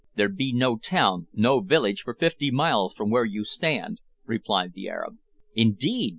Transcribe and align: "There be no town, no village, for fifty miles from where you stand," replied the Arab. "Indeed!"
"There 0.15 0.29
be 0.29 0.51
no 0.51 0.77
town, 0.79 1.27
no 1.31 1.59
village, 1.59 2.01
for 2.01 2.15
fifty 2.15 2.49
miles 2.49 2.95
from 2.95 3.11
where 3.11 3.23
you 3.23 3.43
stand," 3.43 4.01
replied 4.25 4.73
the 4.73 4.89
Arab. 4.89 5.17
"Indeed!" 5.53 6.09